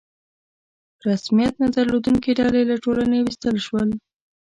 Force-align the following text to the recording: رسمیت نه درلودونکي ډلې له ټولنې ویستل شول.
رسمیت 1.07 1.53
نه 1.61 1.67
درلودونکي 1.75 2.31
ډلې 2.39 2.61
له 2.69 2.75
ټولنې 2.83 3.17
ویستل 3.21 3.57
شول. 3.65 3.89